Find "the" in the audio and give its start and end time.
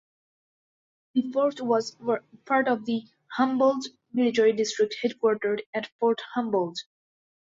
1.13-1.31, 2.85-3.03